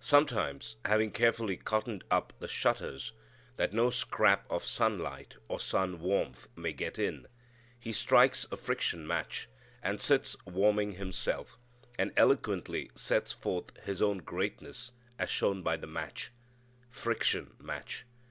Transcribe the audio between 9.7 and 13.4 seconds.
and sits warming himself, and eloquently sets